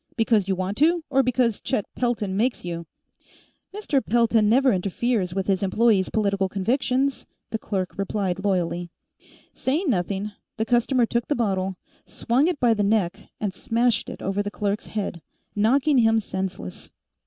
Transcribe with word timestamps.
"Because 0.17 0.47
you 0.47 0.55
want 0.55 0.77
to, 0.79 1.03
or 1.11 1.21
because 1.21 1.61
Chet 1.61 1.85
Pelton 1.93 2.35
makes 2.35 2.65
you?" 2.65 2.87
"Mr. 3.71 4.03
Pelton 4.03 4.49
never 4.49 4.73
interferes 4.73 5.35
with 5.35 5.45
his 5.45 5.61
employees' 5.61 6.09
political 6.09 6.49
convictions," 6.49 7.27
the 7.51 7.59
clerk 7.59 7.99
replied 7.99 8.43
loyally. 8.43 8.89
Saying 9.53 9.91
nothing, 9.91 10.31
the 10.57 10.65
customer 10.65 11.05
took 11.05 11.27
the 11.27 11.35
bottle, 11.35 11.75
swung 12.07 12.47
it 12.47 12.59
by 12.59 12.73
the 12.73 12.81
neck, 12.83 13.19
and 13.39 13.53
smashed 13.53 14.09
it 14.09 14.23
over 14.23 14.41
the 14.41 14.49
clerk's 14.49 14.87
head, 14.87 15.21
knocking 15.55 15.99
him 15.99 16.19
senseless. 16.19 16.89